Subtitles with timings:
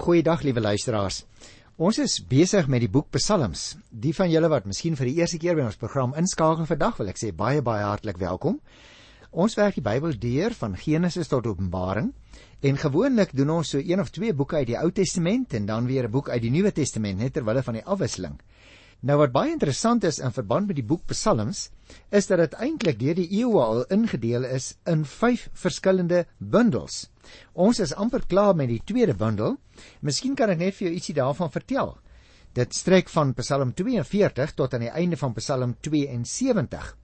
[0.00, 1.26] Goeiedag liewe luisteraars.
[1.76, 3.74] Ons is besig met die boek Psalms.
[3.92, 7.10] Die van julle wat miskien vir die eerste keer by ons program inskakel vandag, wil
[7.12, 8.56] ek sê baie baie hartlik welkom.
[9.28, 12.14] Ons werk die Bybel deur van Genesis tot Openbaring
[12.64, 15.84] en gewoonlik doen ons so een of twee boeke uit die Ou Testament en dan
[15.84, 18.40] weer 'n boek uit die Nuwe Testament net ter wille van die afwisseling.
[19.00, 21.70] Nou wat baie interessant is in verband met die boek Psalms,
[22.12, 27.06] is dat dit eintlik deur die eeue al ingedeel is in 5 verskillende bundels.
[27.56, 29.56] Ons is amper klaar met die tweede bundel.
[30.04, 31.96] Miskien kan ek net vir jou ietsie daarvan vertel.
[32.52, 36.94] Dit strek van Psalm 42 tot aan die einde van Psalm 72.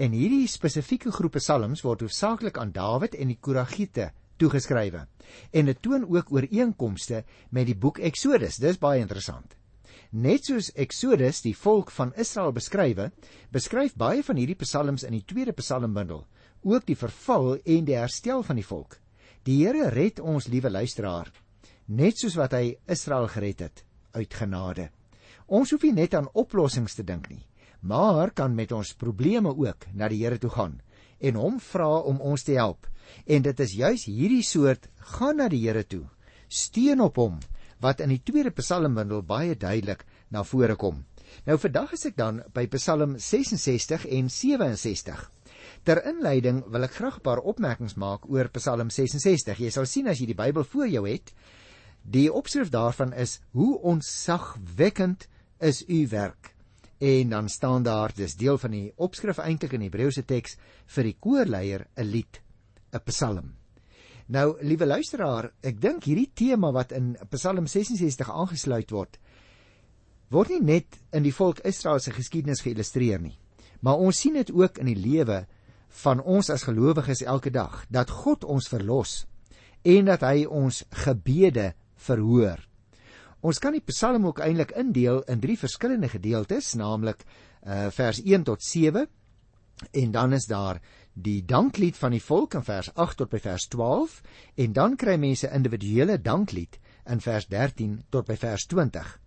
[0.00, 5.04] En hierdie spesifieke groep psalms word hoofsaaklik aan Dawid en die Koragiete toegeskrywe.
[5.52, 8.56] En dit toon ook ooreenkomste met die boek Eksodus.
[8.56, 9.52] Dis baie interessant.
[10.12, 13.06] Net soos Eksodus die volk van Israel beskrywe,
[13.48, 16.26] beskryf baie van hierdie psalms in die tweede psalmbundel
[16.68, 18.98] ook die verval en die herstel van die volk.
[19.48, 21.30] Die Here red ons, liewe luisteraar,
[21.88, 24.90] net soos wat hy Israel gered het uit genade.
[25.48, 27.40] Ons hoef nie net aan oplossings te dink nie,
[27.80, 30.76] maar kan met ons probleme ook na die Here toe gaan
[31.24, 32.84] en hom vra om ons te help.
[33.24, 36.04] En dit is juis hierdie soort gaan na die Here toe,
[36.52, 37.40] steun op hom
[37.82, 41.02] wat in die tweede psalmbundel baie duidelik na vore kom.
[41.46, 45.22] Nou vandag is ek dan by Psalm 66 en 67.
[45.82, 49.58] Ter inleiding wil ek graag 'n paar opmerkings maak oor Psalm 66.
[49.58, 51.32] Jy sal sien as jy die Bybel voor jou het,
[52.02, 55.28] die opskrif daarvan is: Hoe onsagwekkend
[55.60, 56.54] is u werk.
[56.98, 61.16] En dan staan daar, dis deel van die opskrif eintlik in Hebreëse teks vir die
[61.18, 62.40] koorleier 'n lied,
[62.92, 63.61] 'n psalm.
[64.32, 69.18] Nou, liewe luisteraar, ek dink hierdie tema wat in Psalm 66 aangesluit word,
[70.32, 73.34] word nie net in die volk Israel se geskiedenis geïllustreer nie,
[73.84, 75.42] maar ons sien dit ook in die lewe
[76.00, 79.26] van ons as gelowiges elke dag dat God ons verlos
[79.84, 81.74] en dat hy ons gebede
[82.06, 82.62] verhoor.
[83.44, 88.48] Ons kan die Psalm ook eintlik indeel in drie verskillende gedeeltes, naamlik uh, vers 1
[88.48, 89.04] tot 7
[89.90, 90.80] en dan is daar
[91.12, 94.20] die danklied van die volk in vers 8 tot by vers 12
[94.64, 96.78] en dan kry mense individuele danklied
[97.10, 99.18] in vers 13 tot by vers 20.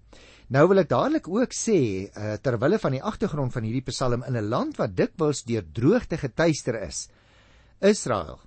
[0.53, 4.23] Nou wil ek dadelik ook sê uh, ter wille van die agtergrond van hierdie Psalm
[4.27, 7.09] in 'n land wat dikwels deur droogte getuister is.
[7.81, 8.39] Israel.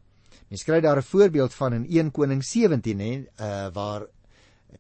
[0.49, 4.07] Mens kry daar 'n voorbeeld van in 1 Koning 17 hè, uh, waar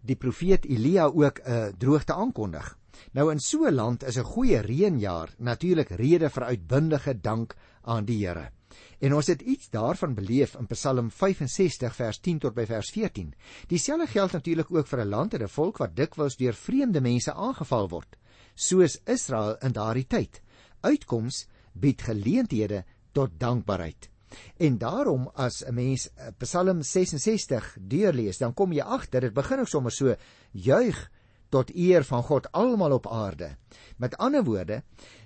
[0.01, 2.79] die profeet Elia ook 'n uh, droogte aankondig.
[3.13, 7.55] Nou in so 'n land is 'n goeie reënjaar natuurlik rede vir uitbundige dank
[7.89, 8.51] aan die Here.
[8.99, 13.33] En ons het iets daarvan beleef in Psalm 65 vers 10 tot by vers 14.
[13.71, 17.33] Dieselfde geld natuurlik ook vir 'n land en 'n volk wat dikwels deur vreemde mense
[17.33, 18.17] aangeval word,
[18.55, 20.43] soos Israel in daardie tyd.
[20.81, 24.11] Uitkoms bied geleenthede tot dankbaarheid.
[24.57, 29.61] En daarom as 'n mens eh, Psalm 66 deurlees, dan kom jy agter dit begin
[29.61, 30.15] ook sommer so
[30.53, 31.11] juig
[31.51, 33.55] tot eer van God almal op aarde.
[33.97, 34.83] Met ander woorde,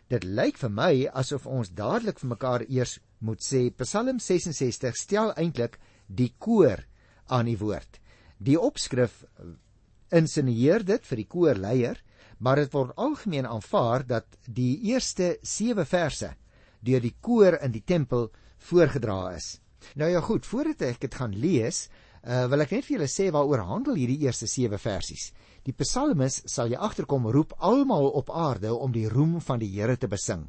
[0.08, 5.32] dit lyk vir my asof ons dadelik vir mekaar eers moet sê Psalm 66 stel
[5.36, 6.84] eintlik die koor
[7.26, 8.00] aan die woord.
[8.38, 9.22] Die opskrif
[10.12, 11.98] insinieer dit vir die koorleier,
[12.42, 16.32] maar dit word algemeen aanvaar dat die eerste 7 verse
[16.82, 18.28] deur die koor in die tempel
[18.68, 19.60] voorgedra is.
[19.98, 21.86] Nou ja goed, voordat ek dit gaan lees,
[22.26, 25.30] uh, wil ek net vir julle sê waaroor handel hierdie eerste 7 versies.
[25.62, 29.94] Die psalmis sal jy agterkom roep almal op aarde om die roem van die Here
[29.96, 30.48] te besing.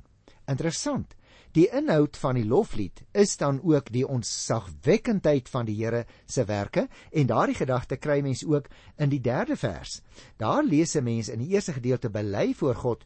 [0.50, 1.14] Interessant.
[1.54, 6.88] Die inhoud van die loflied is dan ook die onssagwekkendheid van die Here se werke
[7.12, 10.02] en daardie gedagte kry mens ook in die 3de vers.
[10.38, 13.06] Daar lees 'n mens in die eerste gedeelte bely voor God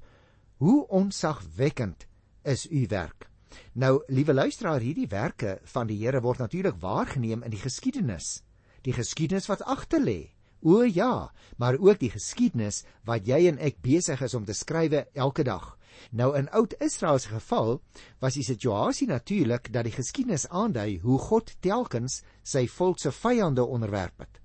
[0.57, 2.07] hoe onssagwekkend
[2.43, 3.29] is u werk.
[3.73, 8.43] Nou, liewe luisteraar, hierdie werke van die Here word natuurlik waargeneem in die geskiedenis.
[8.81, 10.36] Die geskiedenis wat agter lê.
[10.61, 15.05] O ja, maar ook die geskiedenis wat jy en ek besig is om te skrywe
[15.13, 15.77] elke dag.
[16.11, 17.79] Nou in oud Israel se geval
[18.21, 23.65] was die situasie natuurlik dat die geskiedenis aandui hoe God telkens sy volk se vyande
[23.65, 24.41] onderwerp het.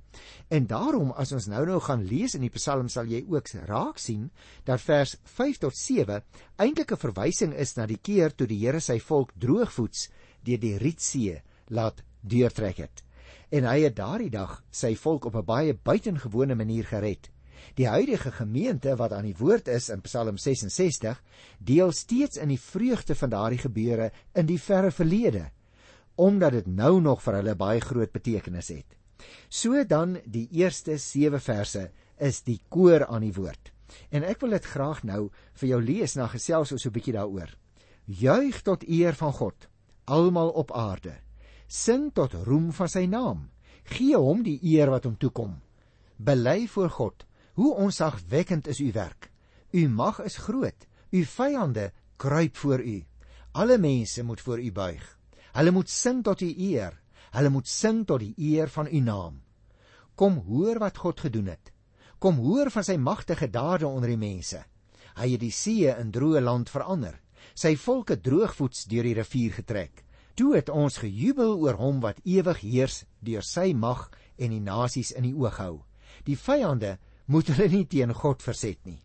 [0.49, 3.99] En daarom as ons nou nou gaan lees in die Psalm sal jy ook raak
[3.99, 4.31] sien
[4.69, 6.21] dat vers 5 tot 7
[6.57, 10.09] eintlik 'n verwysing is na die keer toe die Here sy volk droogvoets
[10.45, 13.03] deur die Rietsee laat deurtrek het.
[13.53, 17.31] En hy het daardie dag sy volk op 'n baie buitengewone manier gered.
[17.75, 21.23] Die huidige gemeente wat aan die woord is in Psalm 66,
[21.59, 25.51] deel steeds in die vreugde van daardie gebeure in die verre verlede,
[26.15, 28.97] omdat dit nou nog vir hulle baie groot betekenis het.
[29.49, 33.73] So dan die eerste 7 verse is die koor aan die woord.
[34.11, 37.13] En ek wil dit graag nou vir jou lees na gesels ons so 'n bietjie
[37.13, 37.57] daaroor.
[38.07, 39.69] Juig tot eer van God,
[40.05, 41.21] almal op aarde.
[41.67, 43.51] Sing tot roem van sy naam.
[43.85, 45.59] Gee hom die eer wat hom toekom
[46.25, 49.31] bely voor God hoe onsagwekkend is u werk.
[49.71, 50.87] U mag is groot.
[51.11, 53.05] U vyande kruip voor u.
[53.53, 55.19] Alle mense moet voor u buig.
[55.53, 57.01] Hulle moet sing tot u eer.
[57.31, 59.43] Hulle moet sing tot die eer van u naam.
[60.15, 61.73] Kom hoor wat God gedoen het.
[62.19, 64.65] Kom hoor van sy magtige dade onder die mense.
[65.17, 67.19] Hy het die see in droë land verander.
[67.55, 70.05] Sy volke droogvoets deur die rivier getrek.
[70.35, 74.09] Toe het ons gejubel oor hom wat ewig heers deur sy mag
[74.39, 75.75] en die nasies in die oog hou.
[76.25, 76.97] Die vyande
[77.27, 79.01] moet hulle nie teen God verset nie.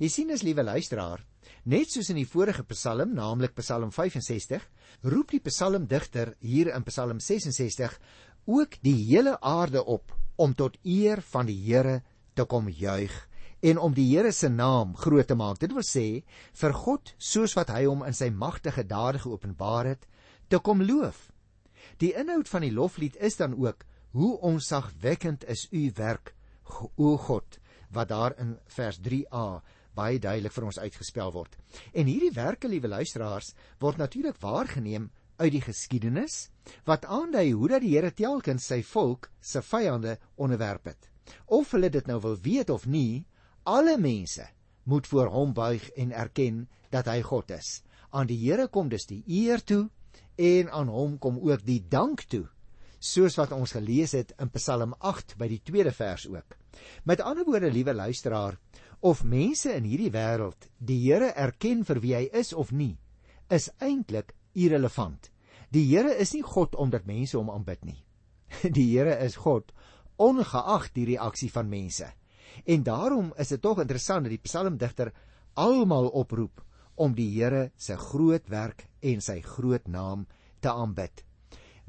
[0.00, 1.20] Jy sien as liewe luisteraar,
[1.64, 4.64] net soos in die vorige Psalm, naamlik Psalm 65,
[5.04, 7.98] roep die psalmdigter hier in Psalm 66
[8.50, 12.00] ook die hele aarde op om tot eer van die Here
[12.34, 13.12] te kom juig
[13.60, 15.60] en om die Here se naam groot te maak.
[15.60, 16.22] Dit wil sê
[16.56, 20.06] vir God soos wat hy hom in sy magtige dade geopenbaar het,
[20.50, 21.28] te kom loof.
[22.02, 26.34] Die inhoud van die loflied is dan ook hoe onsagwekkend is u werk,
[26.96, 27.58] o God,
[27.90, 29.60] wat daar in vers 3a
[29.94, 31.54] baie duidelik vir ons uitgespel word.
[31.94, 33.52] En hierdie werke, liewe luisteraars,
[33.82, 35.10] word natuurlik waargeneem
[35.40, 36.48] uit die geskiedenis
[36.86, 41.08] wat aandui hoe dat die Here telkens sy volk se vyande onderwerp het.
[41.46, 43.26] Of hulle dit nou wil weet of nie,
[43.64, 44.46] alle mense
[44.84, 47.80] moet voor hom buig en erken dat hy God is.
[48.10, 49.88] Aan die Here kom dus die eer toe
[50.40, 52.46] en aan hom kom ook die dank toe,
[52.98, 56.56] soos wat ons gelees het in Psalm 8 by die tweede vers ook.
[57.04, 58.56] Met ander woorde, liewe luisteraar,
[59.00, 62.96] of mense in hierdie wêreld die Here erken vir wie hy is of nie,
[63.48, 65.30] is eintlik irrelevant.
[65.72, 68.00] Die Here is nie God omdat mense hom aanbid nie.
[68.76, 69.72] Die Here is God
[70.20, 72.10] ongeag die reaksie van mense.
[72.68, 75.12] En daarom is dit tog interessant dat die psalmdigter
[75.56, 76.60] almal oproep
[77.00, 80.26] om die Here se groot werk en sy groot naam
[80.60, 81.24] te aanbid.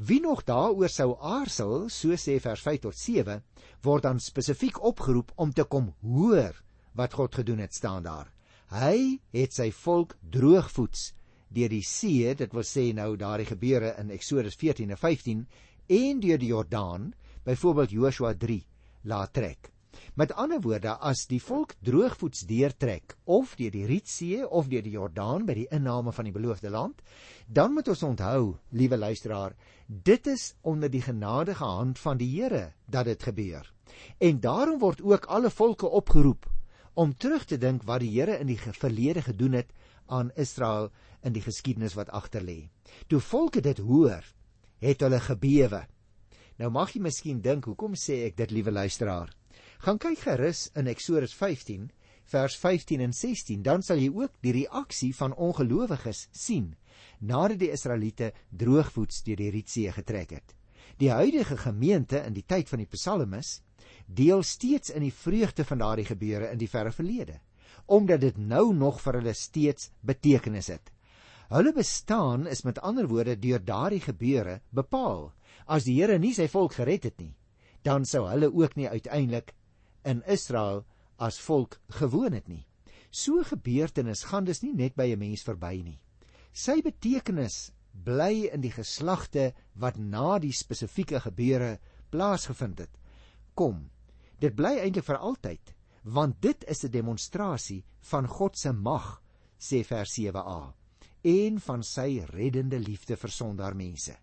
[0.01, 3.41] Wie nog daaroor sou aarsel, so sê vers 5 tot 7,
[3.85, 6.55] word dan spesifiek opgeroep om te kom hoor
[6.97, 8.31] wat God gedoen het staan daar.
[8.71, 11.11] Hy het sy volk droogvoets
[11.51, 15.43] deur die see, dit wil sê nou daardie gebeure in Eksodus 14 en 15
[15.91, 17.11] en deur die Jordaan,
[17.43, 18.61] byvoorbeeld Joshua 3,
[19.11, 19.71] laat trek.
[20.15, 24.93] Met ander woorde, as die volk droogvoets deurtrek of deur die Rietsee of deur die
[24.95, 27.01] Jordaan by die inname van die beloofde land,
[27.47, 29.55] dan moet ons onthou, liewe luisteraar,
[29.87, 33.67] dit is onder die genadige hand van die Here dat dit gebeur.
[34.19, 36.47] En daarom word ook alle volke opgeroep
[36.93, 39.71] om terug te dink wat die Here in die verlede gedoen het
[40.07, 40.91] aan Israel
[41.23, 42.69] in die geskiedenis wat agterlê.
[43.07, 44.23] Toe volke dit hoor,
[44.79, 45.85] het hulle gebewe.
[46.59, 49.31] Nou mag jy miskien dink, hoekom sê ek dit, liewe luisteraar?
[49.81, 51.87] Gaan kyk gerus in Eksodus 15
[52.29, 56.75] vers 15 en 16, dan sal jy ook die reaksie van ongelowiges sien
[57.17, 60.53] nadat die Israeliete droogvoets deur die Rietsee getrek het.
[61.01, 63.55] Die huidige gemeente in die tyd van die Psalmes
[64.05, 67.39] deel steeds in die vreugde van daardie gebeure in die verre verlede,
[67.89, 70.93] omdat dit nou nog vir hulle steeds betekenis het.
[71.49, 75.31] Hulle bestaan is met ander woorde deur daardie gebeure bepaal.
[75.65, 77.33] As die Here nie sy volk gered het nie,
[77.81, 79.55] dan sou hulle ook nie uiteindelik
[80.05, 80.85] in Israel
[81.17, 82.65] as volk gewoon het nie.
[83.11, 85.99] So gebeurtenis gaan dus nie net by 'n mens verby nie.
[86.53, 92.97] Sy betekenis bly in die geslagte wat na die spesifieke gebeure plaasgevind het.
[93.53, 93.89] Kom,
[94.39, 99.21] dit bly eintlik vir altyd, want dit is 'n demonstrasie van God se mag,
[99.59, 100.73] sê vers 7a,
[101.23, 104.17] en van sy reddende liefde vir sondaar mense.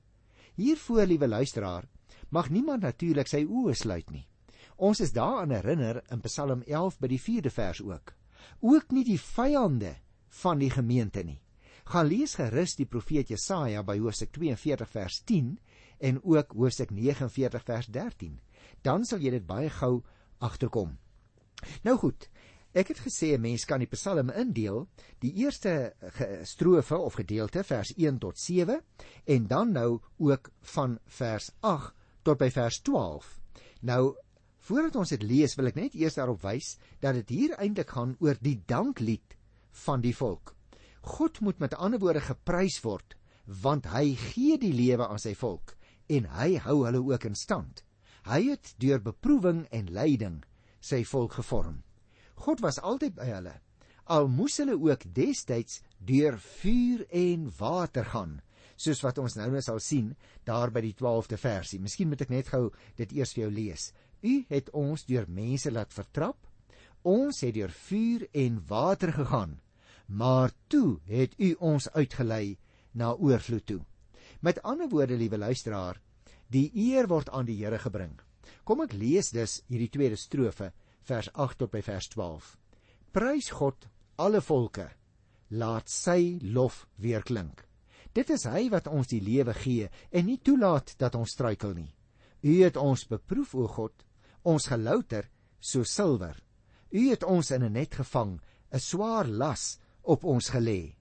[0.56, 1.88] Hiervoor, liewe luisteraar,
[2.30, 4.26] mag niemand natuurlik sy oë sluit nie.
[4.78, 8.12] Ons is daaraan herinner in Psalm 11 by die 4de vers ook.
[8.62, 9.96] Ook nie die vyande
[10.42, 11.40] van die gemeente nie.
[11.88, 15.56] Gaan lees gerus die profeet Jesaja by Hosea 42 vers 10
[15.98, 18.36] en ook Hosea 49 vers 13.
[18.86, 20.04] Dan sal jy dit baie gou
[20.38, 20.94] agterkom.
[21.82, 22.28] Nou goed,
[22.70, 24.86] ek het gesê 'n mens kan die Psalm indeel,
[25.18, 25.94] die eerste
[26.44, 28.80] strofe of gedeelte vers 1 tot 7
[29.24, 33.40] en dan nou ook van vers 8 tot by vers 12.
[33.80, 34.14] Nou
[34.68, 38.16] Voordat ons dit lees, wil ek net eers daarop wys dat dit hier eintlik gaan
[38.20, 39.38] oor die danklied
[39.86, 40.52] van die volk.
[41.08, 43.16] God moet met ander woorde geprys word
[43.48, 45.72] want hy gee die lewe aan sy volk
[46.12, 47.80] en hy hou hulle ook in stand.
[48.28, 50.42] Hy het deur beproewing en lyding
[50.84, 51.80] sy volk gevorm.
[52.44, 53.54] God was altyd by hulle.
[54.12, 58.38] Al moes hulle ook destyds deur vuur en water gaan,
[58.76, 60.12] soos wat ons nou nou sal sien
[60.44, 61.80] daar by die 12de versie.
[61.80, 62.68] Miskien moet ek net gou
[63.00, 63.88] dit eers vir jou lees.
[64.22, 66.36] U het ons deur mense laat vertrap.
[67.02, 69.60] Ons het deur vuur en water gegaan,
[70.06, 72.58] maar toe het u ons uitgelei
[72.92, 73.80] na oorvloed toe.
[74.40, 76.00] Met ander woorde, liewe luisteraar,
[76.46, 78.18] die eer word aan die Here gebring.
[78.64, 80.72] Kom ek lees dus hierdie tweede strofe,
[81.08, 82.56] vers 8 tot by vers 12.
[83.12, 84.88] Prys God alle volke,
[85.48, 87.64] laat sy lof weer klink.
[88.12, 91.92] Dit is hy wat ons die lewe gee en nie toelaat dat ons struikel nie.
[92.42, 93.94] U het ons beproef o God,
[94.42, 95.28] ons gelouter
[95.60, 96.36] so silwer.
[96.90, 98.40] U het ons in 'n net gevang,
[98.72, 100.94] 'n swaar las op ons gelê.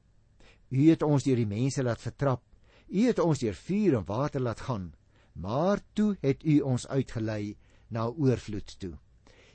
[0.70, 2.44] U het ons deur die mense laat vertrap.
[2.88, 4.94] U het ons deur vuur en water laat gaan,
[5.34, 7.58] maar toe het u ons uitgelei
[7.90, 8.98] na oorvloed toe.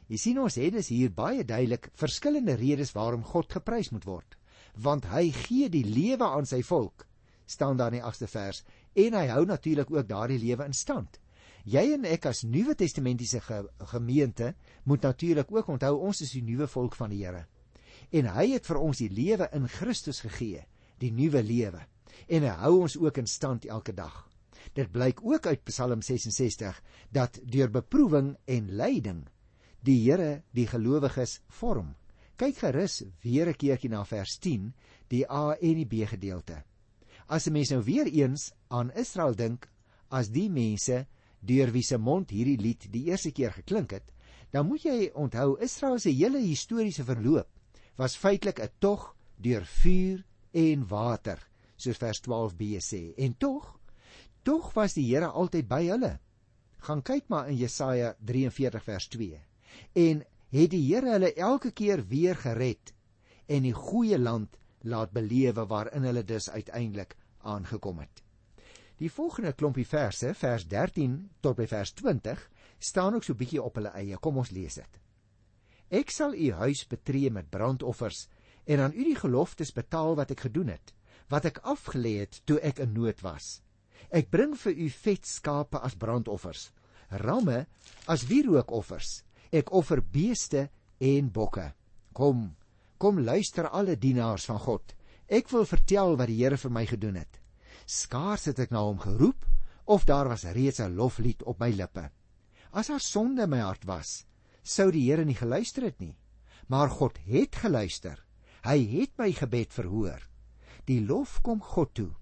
[0.06, 4.36] Jy sien ons het dus hier baie duidelik verskillende redes waarom God geprys moet word,
[4.74, 7.06] want hy gee die lewe aan sy volk
[7.52, 8.62] staan daar in die 8ste vers
[8.92, 11.18] en hy hou natuurlik ook daardie lewe in stand.
[11.64, 13.60] Jy en ek as Nuwe Testamentiese ge
[13.92, 14.54] gemeente
[14.84, 17.46] moet natuurlik ook onthou ons is die nuwe volk van die Here.
[18.10, 20.64] En hy het vir ons die lewe in Christus gegee,
[20.98, 21.84] die nuwe lewe.
[22.28, 24.26] En hy hou ons ook in stand elke dag.
[24.74, 29.22] Dit blyk ook uit Psalm 66 dat deur beproewing en lyding
[29.82, 31.94] die Here die gelowiges vorm.
[32.38, 34.74] Kyk gerus weer 'n keertjie na vers 10,
[35.08, 36.64] die A en die B gedeelte.
[37.28, 39.68] As 'n mens nou weer eens aan Israel dink
[40.10, 41.06] as die mense
[41.42, 44.12] deur wie se mond hierdie lied die eerste keer geklink het,
[44.52, 47.48] dan moet jy onthou Israel se hele historiese verloop
[47.96, 51.38] was feitelik 'n tog deur vuur en water,
[51.76, 53.14] soos vers 12b sê.
[53.16, 53.78] En tog,
[54.42, 56.18] tog was die Here altyd by hulle.
[56.78, 59.40] Gaan kyk maar in Jesaja 43 vers 2.
[59.92, 62.94] En het die Here hulle elke keer weer gered
[63.46, 68.22] en die goeie land laat belewe waarin hulle dus uiteindelik aangekom het.
[69.02, 72.42] Die volgende klompie verse, vers 13 tot by vers 20,
[72.78, 74.18] staan ook so bietjie op hulle eie.
[74.22, 75.00] Kom ons lees dit.
[75.98, 78.28] Ek sal u huis betree met brandoffers
[78.70, 80.94] en aan u die geloftes betaal wat ek gedoen het,
[81.34, 83.58] wat ek afgelê het toe ek in nood was.
[84.14, 86.68] Ek bring vir u vet skape as brandoffers,
[87.26, 87.64] ramme
[88.06, 89.22] as wierookoffers.
[89.50, 90.68] Ek offer beeste
[91.02, 91.72] en bokke.
[92.14, 92.52] Kom,
[93.02, 94.94] kom luister alle dienaars van God.
[95.26, 97.41] Ek wil vertel wat die Here vir my gedoen het.
[97.86, 99.46] Skaars het ek na hom geroep
[99.84, 102.10] of daar was reeds 'n loflied op my lippe.
[102.72, 104.24] As daar sonde my hart was,
[104.62, 106.16] sou die Here nie geluister het nie.
[106.68, 108.24] Maar God het geluister.
[108.64, 110.22] Hy het my gebed verhoor.
[110.86, 112.14] Die lof kom God toe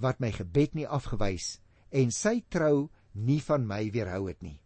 [0.00, 1.58] wat my gebed nie afgewys
[1.90, 4.60] en sy trou nie van my weerhou het nie.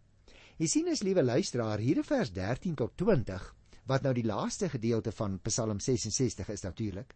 [0.57, 4.69] Jy sien as liewe luisteraar hier in vers 13 tot 20 wat nou die laaste
[4.69, 7.15] gedeelte van Psalm 66 is natuurlik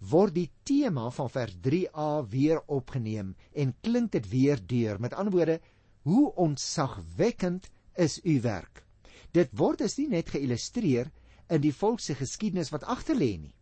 [0.00, 5.00] word die tema van vers 3a weer opgeneem en klink dit weer deur.
[5.00, 5.60] Met ander woorde,
[6.08, 8.84] hoe ontzagwekkend is u werk.
[9.32, 11.10] Dit word dus nie net geillustreer
[11.50, 13.52] in die volk se geskiedenis wat agterlê nie.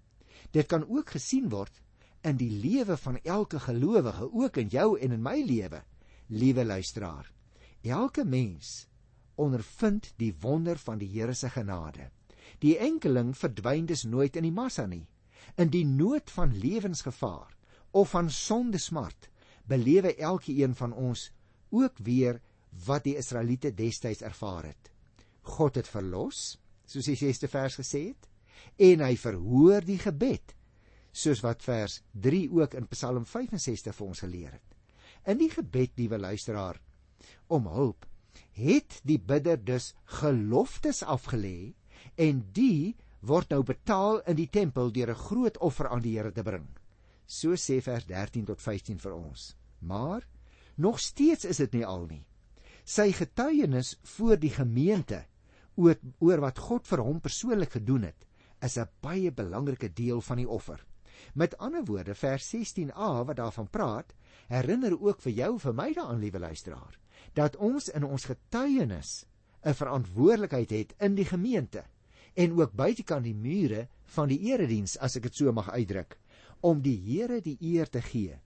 [0.54, 1.82] Dit kan ook gesien word
[2.22, 5.82] in die lewe van elke gelowige, ook in jou en in my lewe,
[6.28, 7.30] liewe luisteraar.
[7.82, 8.86] Elke mens
[9.36, 12.10] ondervind die wonder van die Here se genade.
[12.58, 15.06] Die enkeling verdwyn dus nooit in die massa nie
[15.56, 17.54] in die nood van lewensgevaar
[17.90, 19.30] of van sondesmart
[19.68, 21.30] belewe elkeen van ons
[21.70, 22.40] ook weer
[22.86, 24.90] wat die Israeliete destyds ervaar het.
[25.42, 28.28] God het verlos, soos die 6ste vers gesê het,
[28.76, 30.54] en hy verhoor die gebed,
[31.12, 34.76] soos wat vers 3 ook in Psalm 65 vir ons geleer het.
[35.28, 36.78] In die gebed, liewe luisteraar,
[37.48, 38.06] om hulp,
[38.58, 41.74] het die bidder dus geloftes afgelê
[42.16, 46.32] en die word nou betaal in die tempel deur 'n groot offer aan die Here
[46.32, 46.68] te bring.
[47.26, 49.56] So sê vers 13 tot 15 vir ons.
[49.80, 50.26] Maar
[50.76, 52.24] nog steeds is dit nie al nie.
[52.84, 55.26] Sy getuienis voor die gemeente
[55.76, 58.26] oor, oor wat God vir hom persoonlik gedoen het,
[58.62, 60.84] is 'n baie belangrike deel van die offer.
[61.34, 64.14] Met ander woorde, vers 16a wat daarvan praat,
[64.48, 66.98] herinner ook vir jou vir my daaraan, liewe luisteraar,
[67.34, 69.26] dat ons in ons getuienis
[69.64, 71.84] 'n verantwoordelikheid het in die gemeente
[72.34, 76.18] en ook buitekant die mure van die erediens as ek dit so mag uitdruk
[76.60, 78.40] om die Here die eer te gee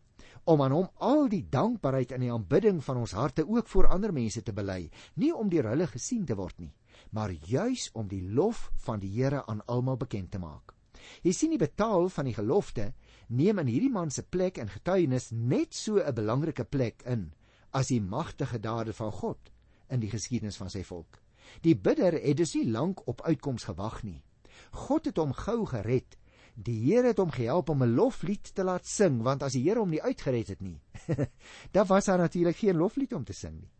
[0.44, 4.12] om aan hom al die dankbaarheid en die aanbidding van ons harte ook voor ander
[4.12, 6.72] mense te bely nie om deur hulle gesien te word nie
[7.10, 10.74] maar juis om die lof van die Here aan almal bekend te maak.
[11.22, 12.92] Jy sien die betaal van die gelofte
[13.28, 17.32] neem in hierdie man se plek en getuienis net so 'n belangrike plek in
[17.72, 19.50] as die magtige dade van God
[19.88, 21.21] in die geskiedenis van sy volk
[21.60, 24.22] Die bidder het dus nie lank op uitkoms gewag nie.
[24.70, 26.16] God het hom gou gered.
[26.54, 29.80] Die Here het hom gehelp om 'n loflied te laat sing, want as die Here
[29.80, 30.80] hom nie uitgered het nie,
[31.74, 33.70] dan was daar natuurlik geen loflied om te sing nie.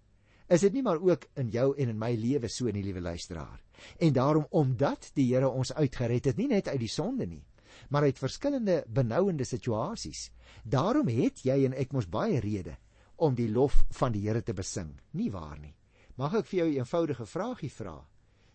[0.49, 3.63] Is dit nie maar ook in jou en in my lewe so, nie liewe luisteraar?
[3.99, 7.45] En daarom omdat die Here ons uitgered het, nie net uit die sonde nie,
[7.89, 10.31] maar uit verskillende benouende situasies.
[10.65, 12.77] Daarom het jy en ek mos baie redes
[13.17, 15.75] om die lof van die Here te besing, nie waar nie?
[16.21, 18.07] Mag ek vir jou 'n eenvoudige vraagie vra?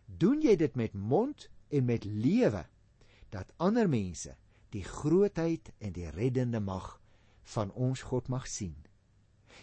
[0.06, 2.66] Doen jy dit met mond en met lewe
[3.30, 4.36] dat ander mense
[4.70, 7.02] die grootheid en die reddende mag
[7.44, 8.76] van ons God mag sien?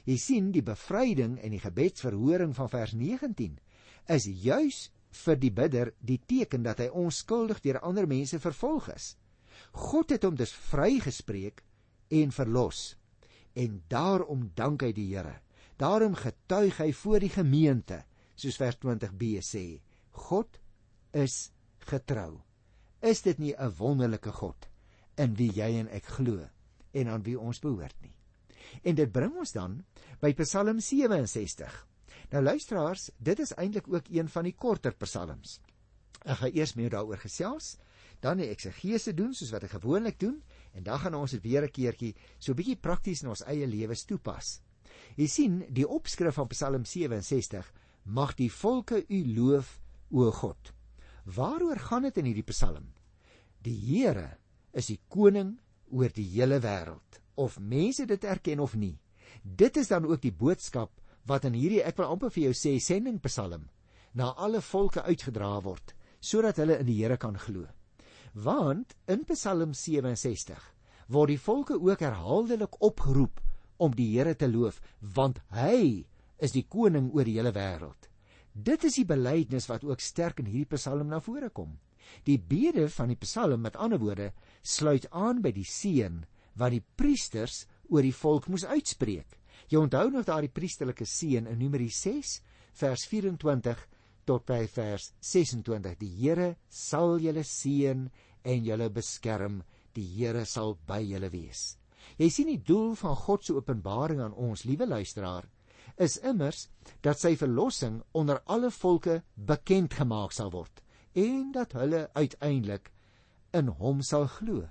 [0.05, 3.59] Jy sien die bevryding en die gebedsverhoring van vers 19
[4.07, 4.91] is juis
[5.25, 9.17] vir die bidder die teken dat hy onskuldig deur ander mense vervolg is.
[9.73, 11.63] God het hom dus vrygespreek
[12.11, 12.97] en verlos.
[13.55, 15.39] En daarom dank hy die Here.
[15.77, 18.05] Daarom getuig hy voor die gemeente,
[18.35, 20.61] soos vers 20b sê, God
[21.13, 21.51] is
[21.91, 22.43] getrou.
[23.03, 24.69] Is dit nie 'n wonderlike God
[25.17, 26.49] in wie jy en ek glo
[26.93, 28.15] en aan wie ons behoort nie?
[28.83, 29.85] En dit bring ons dan
[30.21, 31.87] by Psalm 67.
[32.31, 35.61] Nou luisteraars, dit is eintlik ook een van die korter psalms.
[36.25, 37.77] Ek gaan eers meer daaroor gesels,
[38.21, 41.63] dan die eksegese doen soos wat ek gewoonlik doen en dan gaan ons dit weer
[41.63, 44.61] 'n keertjie so bietjie prakties in ons eie lewens toepas.
[45.17, 47.71] Jy sien, die opskrif van Psalm 67
[48.05, 49.79] mag die volke u loof
[50.11, 50.73] o God.
[51.25, 52.91] Waaroor gaan dit in hierdie Psalm?
[53.65, 54.37] Die Here
[54.73, 55.57] is die koning
[55.91, 58.99] oor die hele wêreld, of mense dit erken of nie.
[59.43, 60.91] Dit is dan ook die boodskap
[61.29, 63.69] wat in hierdie ek wil amper vir jou sê sending Psalm
[64.15, 67.67] na alle volke uitgedra word sodat hulle in die Here kan glo
[68.47, 70.61] want in Psalm 67
[71.15, 73.41] word die volke ook herhaaldelik opgeroep
[73.79, 74.81] om die Here te loof
[75.15, 76.05] want hy
[76.39, 78.09] is die koning oor die hele wêreld.
[78.55, 81.79] Dit is die belydenis wat ook sterk in hierdie Psalm na vore kom.
[82.29, 86.23] Die bede van die Psalm met ander woorde sluit aan by die seën
[86.61, 89.39] wat die priesters oor die volk moes uitspreek.
[89.71, 92.39] Jy onthou nog daardie priesterlike seën in Numeri 6
[92.79, 93.87] vers 24
[94.29, 98.09] tot by vers 26 die Here sal julle seën
[98.45, 99.63] en julle beskerm
[99.97, 101.73] die Here sal by julle wees
[102.19, 105.49] jy sien die doel van God se openbaring aan ons liewe luisteraar
[105.97, 106.69] is immers
[107.07, 110.83] dat sy verlossing onder alle volke bekend gemaak sal word
[111.15, 112.91] en dat hulle uiteindelik
[113.55, 114.65] in hom sal glo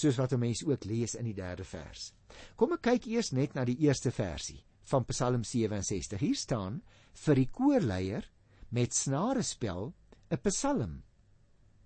[0.00, 2.12] soos wat 'n mens ook lees in die 3de vers.
[2.56, 6.82] Kom ek kyk eers net na die eerste versie van Psalm 67 hier staan
[7.24, 8.30] vir die koorleier
[8.70, 9.92] met snarespel
[10.30, 11.02] 'n psalm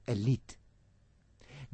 [0.07, 0.59] 'n lied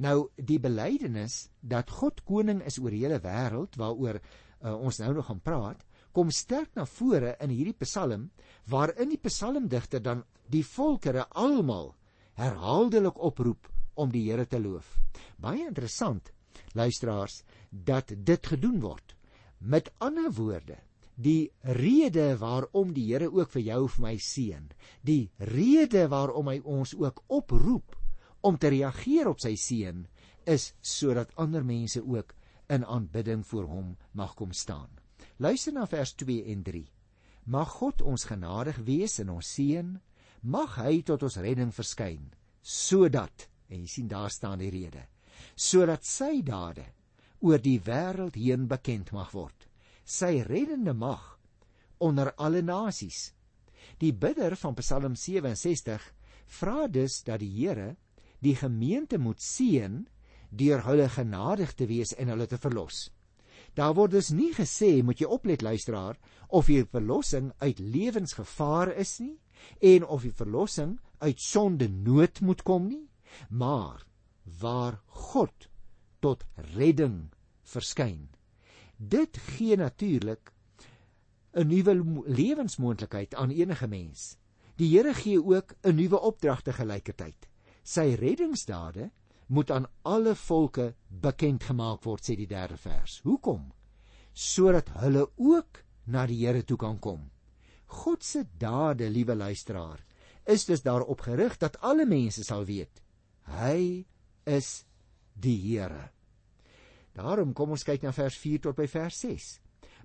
[0.00, 5.12] nou die belydenis dat God koning is oor die hele wêreld waaroor uh, ons nou
[5.18, 5.86] nog gaan praat
[6.16, 8.30] kom sterk na vore in hierdie psalm
[8.70, 11.92] waarin die psalmdigter dan die volkere almal
[12.40, 13.68] herhaaldelik oproep
[14.00, 14.96] om die Here te loof.
[15.36, 16.32] Baie interessant
[16.74, 19.14] luisteraars dat dit gedoen word.
[19.58, 20.78] Met ander woorde
[21.20, 24.70] die rede waarom die Here ook vir jou of my seën,
[25.04, 27.99] die rede waarom hy ons ook oproep
[28.40, 30.04] om te reageer op sy seën,
[30.48, 32.34] is sodat ander mense ook
[32.70, 34.88] in aanbidding voor hom mag kom staan.
[35.36, 36.84] Luister na vers 2 en 3.
[37.44, 39.94] Mag God ons genadig wees in ons seën,
[40.42, 42.30] mag hy tot ons redding verskyn,
[42.62, 45.06] sodat en jy sien daar staan die rede,
[45.56, 46.86] sodat sy dade
[47.40, 49.70] oor die wêreld heen bekend mag word
[50.10, 51.38] sy reddende mag
[52.02, 53.30] onder alle nasies.
[54.02, 56.02] Die bidder van Psalm 67
[56.58, 57.94] vra dus dat die Here
[58.40, 60.06] die gemeente moet seën
[60.50, 63.10] deur hulle genadig te wees en hulle te verlos.
[63.74, 69.18] Daar word dus nie gesê moet jy oplet luisteraar of die verlossing uit lewensgevaar is
[69.22, 69.36] nie
[69.80, 73.06] en of die verlossing uit sonde nood moet kom nie,
[73.48, 74.06] maar
[74.60, 75.68] waar God
[76.20, 77.30] tot redding
[77.62, 78.30] verskyn
[79.00, 80.52] Dit gee natuurlik
[81.52, 84.36] 'n nuwe lewensmoontlikheid aan enige mens.
[84.76, 87.48] Die Here gee ook 'n nuwe opdrag te gelykertyd.
[87.82, 89.10] Sy reddingsdade
[89.50, 93.20] moet aan alle volke bekend gemaak word, sê die 3de vers.
[93.26, 93.70] Hoekom?
[94.32, 97.30] Sodat hulle ook na die Here toe kan kom.
[97.86, 100.04] God se dade, liewe luisteraar,
[100.46, 103.02] is dus daarop gerig dat alle mense sal weet
[103.50, 104.06] hy
[104.46, 104.84] is
[105.34, 106.10] die Here.
[107.16, 109.50] Daarom kom ons kyk na vers 4 tot by vers 6.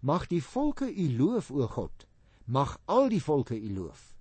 [0.02, 2.08] Mag die volke u loof o God.
[2.46, 4.15] Mag al die volke u loof.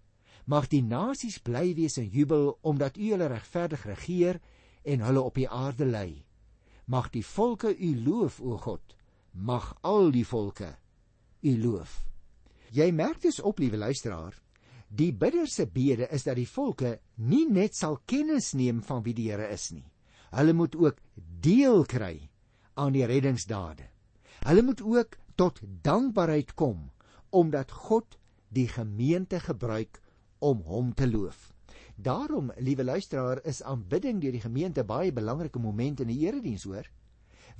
[0.44, 4.40] Mag die nasies bly wees in jubel omdat u hulle regverdig regeer
[4.82, 6.24] en hulle op die aarde lei.
[6.84, 8.96] Mag die volke u loof o God.
[9.32, 10.74] Mag al die volke
[11.40, 12.04] u loof.
[12.74, 14.34] Jy merk dus op, liewe luisteraar,
[14.88, 19.14] die bidder se bede is dat die volke nie net sal kennis neem van wie
[19.14, 19.86] die Here is nie.
[20.34, 21.00] Hulle moet ook
[21.40, 22.28] deel kry
[22.74, 23.88] aan die reddingsdade.
[24.44, 26.90] Hulle moet ook tot dankbaarheid kom
[27.34, 28.18] omdat God
[28.54, 29.98] die gemeente gebruik
[30.44, 31.52] om hom te loof.
[31.96, 36.88] Daarom, liewe luisteraar, is aanbidding deur die gemeente baie belangrike moment in die erediens hoor.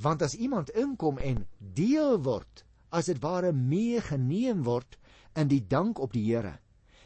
[0.03, 4.99] Want as iemand inkom en deel word, as dit ware meegeneem word
[5.39, 6.59] in die dank op die Here,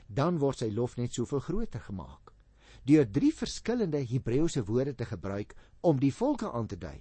[0.09, 2.33] dan word sy lof net soveel groter gemaak.
[2.89, 6.97] Deur drie verskillende Hebreëse woorde te gebruik om die volke aan te dui,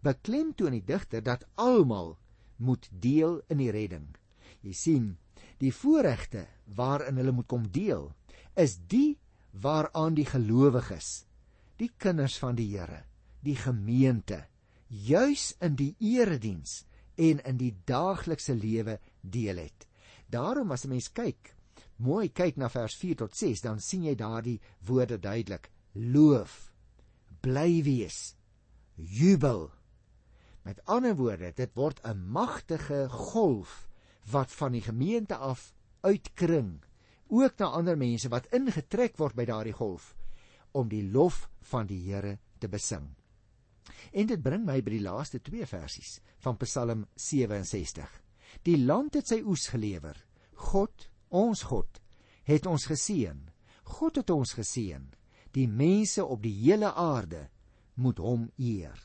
[0.00, 2.16] beklemtoon die digter dat almal
[2.56, 4.08] moet deel in die redding.
[4.64, 5.10] Jy sien,
[5.62, 8.10] die voorregte waarin hulle moet kom deel,
[8.56, 9.16] is die
[9.52, 11.24] waaraan die gelowiges,
[11.80, 13.04] die kinders van die Here,
[13.44, 14.44] die gemeente,
[14.88, 16.84] juis in die erediens
[17.16, 19.86] en in die daaglikse lewe deel het.
[20.28, 21.54] Daarom as 'n mens kyk,
[21.96, 26.72] mooi kyk na vers 4 tot 6, dan sien jy daardie woorde duidelik: loof,
[27.40, 28.36] bly wees,
[28.94, 29.70] jubel.
[30.62, 33.86] Met ander woorde, dit word 'n magtige golf
[34.30, 36.82] wat van die gemeente af uitkring,
[37.26, 40.14] ook na ander mense wat ingetrek word by daardie golf
[40.76, 43.08] om die lof van die Here te besing.
[44.12, 48.06] En dit bring my by die laaste twee versies van Psalm 67.
[48.62, 50.16] Die land het sy oes gelewer.
[50.70, 52.00] God, ons God,
[52.46, 53.40] het ons geseën.
[53.96, 55.04] God het ons geseën.
[55.56, 57.46] Die mense op die hele aarde
[57.94, 58.96] moet hom eer.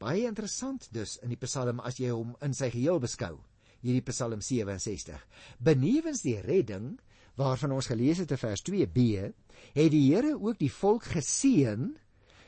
[0.00, 3.36] Baie interessant dus in die Psalm as jy hom in sy geheel beskou.
[3.80, 5.26] Hierdie Psalm 67.
[5.58, 6.98] Benewens die redding
[7.36, 9.32] waarvan ons gelees het in vers 2b,
[9.72, 11.96] het die Here ook die volk geseën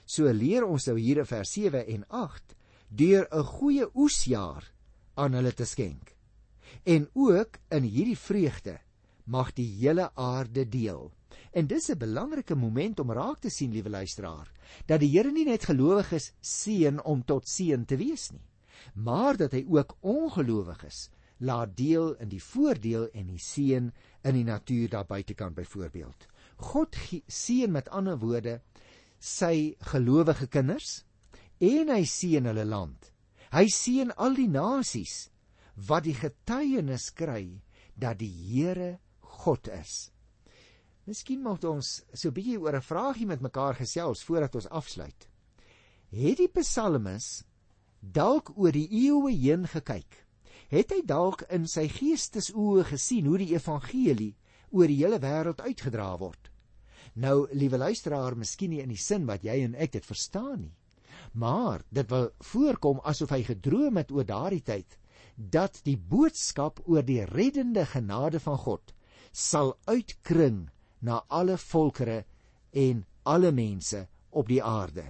[0.05, 2.57] So leer ons nou hier in vers 7 en 8
[2.89, 4.73] deur 'n goeie oesjaar
[5.15, 6.17] aan hulle te skenk.
[6.85, 8.81] En ook in hierdie vreugde
[9.25, 11.13] mag die hele aarde deel.
[11.53, 14.51] En dis 'n belangrike moment om raak te sien, liewe luisteraar,
[14.87, 18.45] dat die Here nie net gelowiges seën om tot seën te wees nie,
[18.95, 21.11] maar dat hy ook ongelowiges
[21.43, 23.91] laat deel in die voordeel en die seën
[24.23, 26.29] in die natuur daar buitekant byvoorbeeld.
[26.63, 28.61] God seën met ander woorde
[29.19, 31.03] sy gelowige kinders
[31.63, 33.11] en hy seën hulle land.
[33.53, 35.29] Hy seën al die nasies
[35.89, 37.63] wat die getuienis kry
[37.99, 38.99] dat die Here
[39.43, 40.11] God is.
[41.07, 45.29] Miskien moet ons so 'n bietjie oor 'n vraagie met mekaar gesels voordat ons afsluit.
[46.11, 47.45] Het die psalmis
[48.01, 50.22] dalk oor die eeue heen gekyk?
[50.73, 54.33] Het hy dalk in sy geestesoë gesien hoe die evangelie
[54.73, 56.49] oor die hele wêreld uitgedra word?
[57.13, 60.73] Nou, liewe luisteraar, miskien nie in die sin wat jy en ek dit verstaan nie.
[61.37, 64.97] Maar dit wil voorkom asof hy gedroom het oor daardie tyd
[65.37, 68.97] dat die boodskap oor die reddende genade van God
[69.33, 72.23] sal uitkring na alle volkere
[72.73, 75.05] en alle mense op die aarde.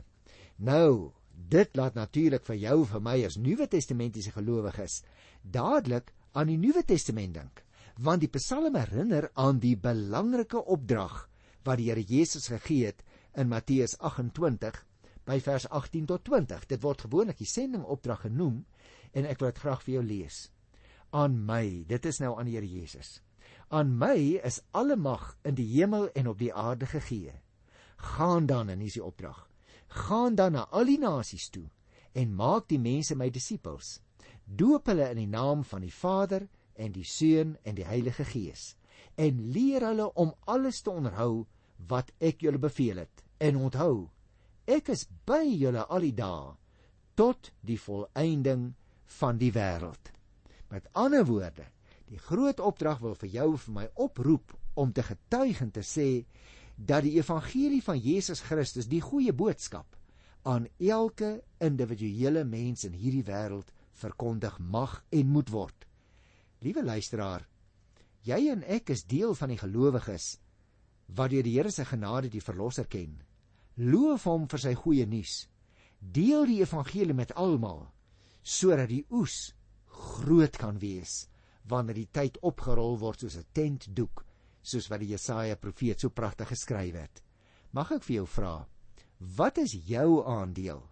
[0.59, 5.03] Nou, dit laat natuurlik vir jou vir my as Nuwe Testamentiese gelowiges
[5.43, 7.63] dadelik aan die Nuwe Testament dink,
[7.99, 11.27] want die Psalme herinner aan die belangrike opdrag
[11.67, 13.05] wat die Here Jesus gegee het
[13.39, 14.81] in Matteus 28
[15.27, 16.67] by vers 18 tot 20.
[16.71, 18.65] Dit word gewoonlik die sendingopdrag genoem
[19.13, 20.41] en ek wil dit graag vir jou lees.
[21.13, 23.21] Aan my, dit is nou aan die Here Jesus.
[23.73, 27.33] Aan my is alle mag in die hemel en op die aarde gegee.
[28.17, 29.47] Gaan dan en is die opdrag.
[29.93, 31.69] Gaan dan na al die nasies toe
[32.13, 34.01] en maak die mense my disippels.
[34.53, 36.45] Doop hulle in die naam van die Vader
[36.77, 38.73] en die Seun en die Heilige Gees
[39.21, 41.47] en leer hulle om alles te onderhou
[41.89, 43.25] wat ek julle beveel het.
[43.41, 44.09] En onthou,
[44.69, 46.53] ek is by julle al die dae
[47.19, 48.71] tot die volëinding
[49.19, 50.13] van die wêreld.
[50.73, 51.67] Met ander woorde,
[52.09, 56.25] die groot opdrag wil vir jou vir my oproep om te getuig en te sê
[56.77, 59.97] dat die evangelie van Jesus Christus, die goeie boodskap,
[60.49, 65.87] aan elke individuele mens in hierdie wêreld verkondig mag en moet word.
[66.61, 67.47] Liewe luisteraar,
[68.23, 70.37] Jy en ek is deel van die gelowiges
[71.13, 73.17] wat deur die Here se genade die verlosser ken.
[73.77, 75.49] Loof hom vir sy goeie nuus.
[75.99, 77.89] Deel die evangelie met almal
[78.43, 79.53] sodat die oes
[79.87, 81.29] groot kan wees
[81.71, 84.25] wanneer die tyd opgerol word soos 'n tentdoek
[84.63, 87.23] soos wat die Jesaja profeet so pragtig geskryf het.
[87.73, 88.67] Mag ek vir jou vra,
[89.19, 90.83] wat is jou aandeel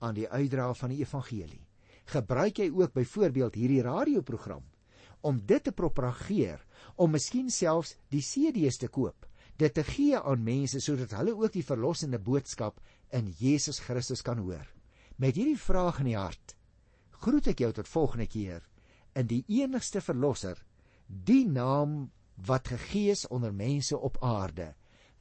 [0.00, 1.66] aan die uitdra van die evangelie?
[2.10, 4.64] Gebruik jy ook byvoorbeeld hierdie radioprogram
[5.22, 6.58] om dit te propageer,
[6.98, 11.54] om miskien selfs die CD's te koop, dit te gee aan mense sodat hulle ook
[11.54, 12.80] die verlossende boodskap
[13.14, 14.66] in Jesus Christus kan hoor.
[15.16, 16.56] Met hierdie vraag in die hart,
[17.22, 18.66] groet ek jou tot volgende keer
[19.14, 20.56] in die enigste verlosser,
[21.06, 22.10] die naam
[22.48, 24.72] wat gegee is onder mense op aarde,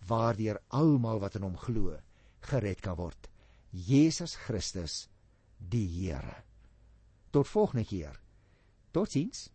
[0.07, 1.97] waardeur almal wat in hom glo,
[2.49, 3.27] gered kan word.
[3.71, 5.05] Jesus Christus,
[5.59, 6.41] die Here.
[7.31, 8.19] Tot volgende keer.
[8.91, 9.49] Totsiens.